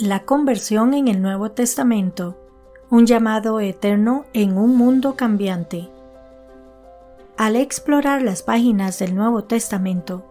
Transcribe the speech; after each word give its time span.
La 0.00 0.20
conversión 0.20 0.94
en 0.94 1.08
el 1.08 1.20
Nuevo 1.20 1.50
Testamento, 1.50 2.38
un 2.88 3.04
llamado 3.04 3.60
eterno 3.60 4.24
en 4.32 4.56
un 4.56 4.74
mundo 4.74 5.14
cambiante. 5.14 5.90
Al 7.36 7.54
explorar 7.54 8.22
las 8.22 8.42
páginas 8.42 8.98
del 8.98 9.14
Nuevo 9.14 9.44
Testamento, 9.44 10.24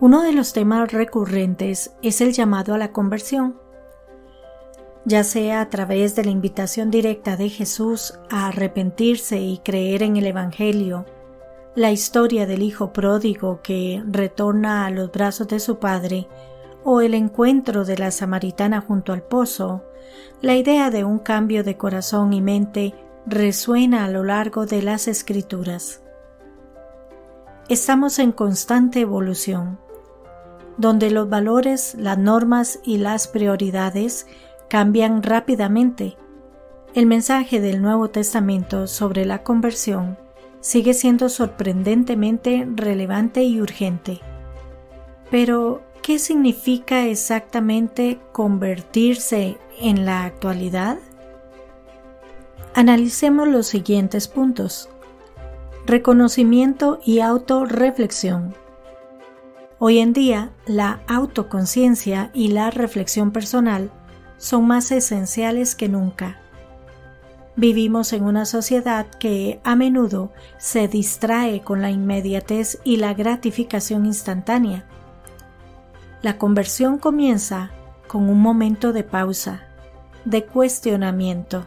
uno 0.00 0.24
de 0.24 0.32
los 0.32 0.52
temas 0.52 0.90
recurrentes 0.90 1.92
es 2.02 2.20
el 2.20 2.32
llamado 2.32 2.74
a 2.74 2.78
la 2.78 2.90
conversión. 2.90 3.60
Ya 5.04 5.22
sea 5.22 5.60
a 5.60 5.68
través 5.68 6.16
de 6.16 6.24
la 6.24 6.32
invitación 6.32 6.90
directa 6.90 7.36
de 7.36 7.48
Jesús 7.48 8.18
a 8.28 8.48
arrepentirse 8.48 9.40
y 9.40 9.58
creer 9.58 10.02
en 10.02 10.16
el 10.16 10.26
Evangelio, 10.26 11.06
la 11.76 11.92
historia 11.92 12.44
del 12.44 12.62
Hijo 12.62 12.92
pródigo 12.92 13.60
que 13.62 14.02
retorna 14.04 14.84
a 14.84 14.90
los 14.90 15.12
brazos 15.12 15.46
de 15.46 15.60
su 15.60 15.78
Padre, 15.78 16.26
o 16.84 17.00
el 17.00 17.14
encuentro 17.14 17.84
de 17.84 17.98
la 17.98 18.10
samaritana 18.10 18.80
junto 18.80 19.12
al 19.12 19.22
pozo, 19.22 19.84
la 20.40 20.56
idea 20.56 20.90
de 20.90 21.04
un 21.04 21.18
cambio 21.18 21.64
de 21.64 21.76
corazón 21.76 22.32
y 22.32 22.40
mente 22.40 22.94
resuena 23.26 24.04
a 24.04 24.08
lo 24.08 24.24
largo 24.24 24.66
de 24.66 24.82
las 24.82 25.08
escrituras. 25.08 26.02
Estamos 27.68 28.18
en 28.18 28.32
constante 28.32 29.00
evolución, 29.00 29.78
donde 30.76 31.10
los 31.10 31.28
valores, 31.28 31.94
las 31.94 32.18
normas 32.18 32.80
y 32.84 32.98
las 32.98 33.28
prioridades 33.28 34.26
cambian 34.68 35.22
rápidamente. 35.22 36.16
El 36.94 37.06
mensaje 37.06 37.60
del 37.60 37.80
Nuevo 37.80 38.10
Testamento 38.10 38.86
sobre 38.86 39.24
la 39.24 39.42
conversión 39.42 40.18
sigue 40.60 40.94
siendo 40.94 41.28
sorprendentemente 41.28 42.68
relevante 42.74 43.42
y 43.44 43.60
urgente. 43.60 44.20
Pero, 45.30 45.82
¿Qué 46.02 46.18
significa 46.18 47.06
exactamente 47.06 48.18
convertirse 48.32 49.56
en 49.80 50.04
la 50.04 50.24
actualidad? 50.24 50.98
Analicemos 52.74 53.46
los 53.46 53.68
siguientes 53.68 54.26
puntos. 54.26 54.88
Reconocimiento 55.86 56.98
y 57.04 57.20
autorreflexión. 57.20 58.56
Hoy 59.78 60.00
en 60.00 60.12
día, 60.12 60.50
la 60.66 61.02
autoconciencia 61.06 62.32
y 62.34 62.48
la 62.48 62.72
reflexión 62.72 63.30
personal 63.30 63.92
son 64.38 64.66
más 64.66 64.90
esenciales 64.90 65.76
que 65.76 65.88
nunca. 65.88 66.40
Vivimos 67.54 68.12
en 68.12 68.24
una 68.24 68.44
sociedad 68.44 69.06
que 69.20 69.60
a 69.62 69.76
menudo 69.76 70.32
se 70.58 70.88
distrae 70.88 71.60
con 71.60 71.80
la 71.80 71.92
inmediatez 71.92 72.80
y 72.82 72.96
la 72.96 73.14
gratificación 73.14 74.04
instantánea 74.04 74.84
la 76.22 76.38
conversión 76.38 76.98
comienza 76.98 77.70
con 78.06 78.28
un 78.28 78.40
momento 78.40 78.92
de 78.92 79.02
pausa, 79.02 79.62
de 80.24 80.44
cuestionamiento. 80.44 81.66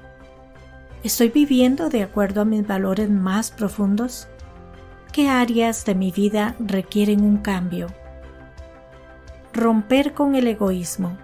¿Estoy 1.03 1.29
viviendo 1.29 1.89
de 1.89 2.03
acuerdo 2.03 2.41
a 2.41 2.45
mis 2.45 2.65
valores 2.65 3.09
más 3.09 3.51
profundos? 3.51 4.29
¿Qué 5.11 5.27
áreas 5.29 5.83
de 5.83 5.93
mi 5.93 6.11
vida 6.11 6.55
requieren 6.59 7.21
un 7.21 7.37
cambio? 7.37 7.87
Romper 9.53 10.13
con 10.13 10.35
el 10.35 10.47
egoísmo. 10.47 11.17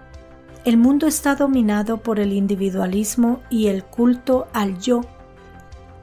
El 0.66 0.76
mundo 0.76 1.06
está 1.06 1.34
dominado 1.34 1.98
por 1.98 2.20
el 2.20 2.34
individualismo 2.34 3.40
y 3.48 3.68
el 3.68 3.82
culto 3.82 4.46
al 4.52 4.78
yo. 4.78 5.00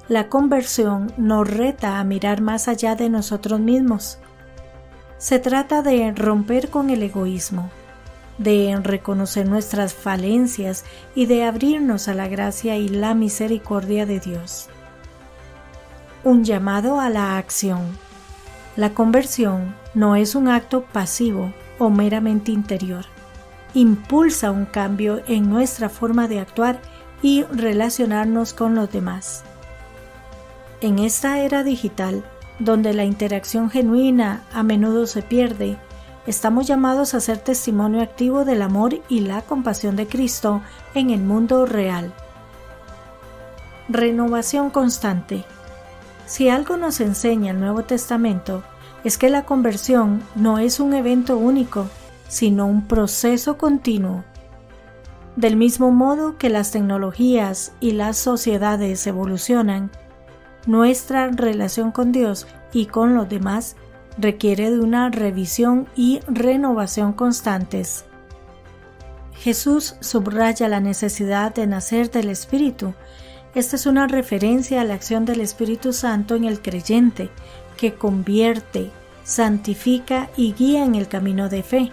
La 0.08 0.30
conversión 0.30 1.14
nos 1.18 1.48
reta 1.48 2.00
a 2.00 2.04
mirar 2.04 2.42
más 2.42 2.68
allá 2.68 2.96
de 2.96 3.10
nosotros 3.10 3.60
mismos 3.60 4.20
se 5.20 5.38
trata 5.38 5.82
de 5.82 6.12
romper 6.16 6.70
con 6.70 6.90
el 6.90 7.04
egoísmo, 7.04 7.70
de 8.38 8.80
reconocer 8.82 9.48
nuestras 9.48 9.94
falencias 9.94 10.86
y 11.14 11.26
de 11.26 11.44
abrirnos 11.44 12.08
a 12.08 12.14
la 12.14 12.30
gracia 12.30 12.78
y 12.78 12.88
la 12.88 13.14
misericordia 13.14 14.06
de 14.06 14.22
Dios. 14.22 14.70
Un 16.24 16.46
llamado 16.46 17.02
a 17.02 17.10
la 17.10 17.38
acción. 17.38 17.82
La 18.78 18.94
conversión 18.94 19.76
no 19.94 20.16
es 20.16 20.36
un 20.36 20.48
acto 20.48 20.86
pasivo 20.86 21.54
o 21.80 21.90
meramente 21.90 22.54
interior. 22.54 23.06
Impulsa 23.74 24.52
un 24.52 24.66
cambio 24.66 25.22
en 25.28 25.50
nuestra 25.50 25.90
forma 25.90 26.30
de 26.30 26.40
actuar 26.40 26.80
y 27.22 27.44
relacionarnos 27.44 28.54
con 28.54 28.74
los 28.74 28.90
demás. 28.90 29.44
En 30.80 30.98
esta 31.00 31.40
era 31.40 31.64
digital, 31.64 32.24
donde 32.60 32.94
la 32.94 33.06
interacción 33.06 33.70
genuina 33.70 34.44
a 34.54 34.64
menudo 34.64 35.08
se 35.08 35.22
pierde, 35.22 35.78
estamos 36.28 36.68
llamados 36.68 37.14
a 37.14 37.20
ser 37.22 37.38
testimonio 37.40 38.02
activo 38.02 38.46
del 38.46 38.62
amor 38.62 39.02
y 39.08 39.22
la 39.22 39.42
compasión 39.42 39.96
de 39.96 40.08
Cristo 40.08 40.62
en 40.94 41.10
el 41.10 41.22
mundo 41.22 41.66
real. 41.66 42.14
Renovación 43.88 44.70
constante. 44.70 45.46
Si 46.26 46.50
algo 46.50 46.78
nos 46.78 47.00
enseña 47.00 47.52
el 47.52 47.60
Nuevo 47.60 47.84
Testamento, 47.84 48.64
es 49.04 49.18
que 49.18 49.30
la 49.30 49.46
conversión 49.46 50.22
no 50.36 50.60
es 50.60 50.80
un 50.80 50.94
evento 50.94 51.38
único, 51.38 51.88
sino 52.28 52.68
un 52.68 52.86
proceso 52.86 53.58
continuo. 53.58 54.24
Del 55.36 55.56
mismo 55.56 55.92
modo 55.92 56.38
que 56.38 56.50
las 56.50 56.72
tecnologías 56.72 57.72
y 57.80 57.94
las 57.94 58.18
sociedades 58.18 59.08
evolucionan, 59.08 59.90
nuestra 60.66 61.28
relación 61.30 61.92
con 61.92 62.12
Dios 62.12 62.48
y 62.74 62.86
con 62.86 63.16
los 63.16 63.30
demás 63.30 63.76
requiere 64.18 64.70
de 64.72 64.80
una 64.80 65.10
revisión 65.10 65.88
y 65.96 66.20
renovación 66.28 67.14
constantes. 67.14 68.06
Jesús 69.34 69.96
subraya 70.02 70.68
la 70.68 70.82
necesidad 70.82 71.54
de 71.54 71.66
nacer 71.66 72.12
del 72.12 72.30
Espíritu. 72.30 72.94
Esta 73.56 73.78
es 73.78 73.86
una 73.86 74.08
referencia 74.08 74.82
a 74.82 74.84
la 74.84 74.96
acción 74.96 75.26
del 75.26 75.40
Espíritu 75.40 75.94
Santo 75.94 76.36
en 76.36 76.44
el 76.44 76.62
creyente, 76.62 77.30
que 77.78 77.94
convierte, 77.94 78.92
santifica 79.24 80.30
y 80.36 80.54
guía 80.54 80.84
en 80.84 80.96
el 80.96 81.08
camino 81.08 81.48
de 81.48 81.64
fe. 81.64 81.92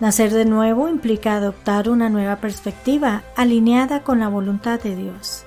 Nacer 0.00 0.32
de 0.32 0.44
nuevo 0.44 0.88
implica 0.88 1.36
adoptar 1.36 1.88
una 1.88 2.10
nueva 2.10 2.36
perspectiva 2.36 3.22
alineada 3.36 4.02
con 4.02 4.20
la 4.20 4.28
voluntad 4.28 4.80
de 4.80 4.96
Dios. 4.96 5.44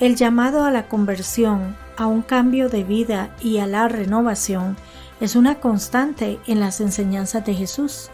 El 0.00 0.16
llamado 0.16 0.64
a 0.64 0.70
la 0.70 0.88
conversión, 0.88 1.76
a 1.98 2.06
un 2.06 2.22
cambio 2.22 2.70
de 2.70 2.84
vida 2.84 3.36
y 3.42 3.58
a 3.58 3.66
la 3.66 3.86
renovación 3.86 4.78
es 5.20 5.36
una 5.36 5.60
constante 5.60 6.38
en 6.46 6.58
las 6.58 6.80
enseñanzas 6.80 7.44
de 7.44 7.52
Jesús. 7.52 8.08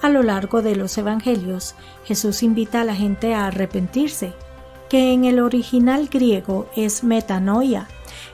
A 0.00 0.08
lo 0.08 0.22
largo 0.22 0.62
de 0.62 0.74
los 0.74 0.96
Evangelios, 0.96 1.74
Jesús 2.06 2.42
invita 2.42 2.80
a 2.80 2.84
la 2.84 2.94
gente 2.94 3.34
a 3.34 3.48
arrepentirse, 3.48 4.32
que 4.88 5.12
en 5.12 5.26
el 5.26 5.40
original 5.40 6.08
griego 6.08 6.70
es 6.74 7.04
metanoia, 7.04 7.86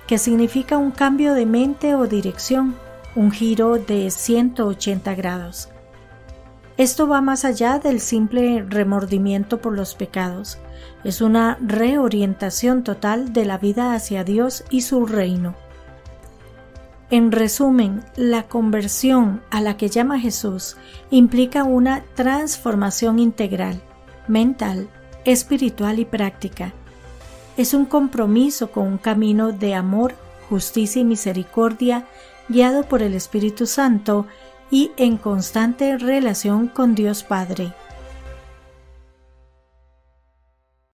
que 0.06 0.16
significa 0.16 0.78
un 0.78 0.93
cambio 0.93 1.34
de 1.34 1.47
mente 1.47 1.97
o 1.97 2.06
dirección, 2.06 2.77
un 3.16 3.33
giro 3.33 3.78
de 3.78 4.12
180 4.12 5.16
grados. 5.16 5.72
Esto 6.78 7.06
va 7.06 7.21
más 7.21 7.44
allá 7.44 7.78
del 7.78 8.00
simple 8.00 8.65
remordimiento 8.66 9.60
por 9.60 9.75
los 9.75 9.94
pecados, 9.94 10.59
es 11.05 11.21
una 11.21 11.59
reorientación 11.60 12.83
total 12.83 13.33
de 13.33 13.44
la 13.44 13.59
vida 13.59 13.94
hacia 13.94 14.25
Dios 14.25 14.65
y 14.71 14.83
su 14.83 15.05
reino. 15.05 15.55
En 17.10 17.31
resumen, 17.31 18.03
la 18.16 18.44
conversión 18.44 19.43
a 19.50 19.60
la 19.60 19.77
que 19.77 19.91
llama 19.91 20.19
Jesús 20.19 20.78
implica 21.10 21.62
una 21.62 22.03
transformación 22.15 23.19
integral, 23.19 23.83
mental, 24.28 24.89
espiritual 25.27 25.99
y 25.99 26.06
práctica. 26.06 26.72
Es 27.59 27.75
un 27.75 27.84
compromiso 27.84 28.71
con 28.71 28.87
un 28.87 28.97
camino 28.97 29.53
de 29.53 29.75
amor, 29.75 30.15
justicia 30.49 31.03
y 31.03 31.04
misericordia 31.04 32.06
guiado 32.49 32.84
por 32.84 33.03
el 33.03 33.12
Espíritu 33.12 33.66
Santo 33.66 34.27
y 34.72 34.91
en 34.97 35.19
constante 35.19 35.99
relación 35.99 36.66
con 36.66 36.97
Dios 36.97 37.22
Padre. 37.22 37.74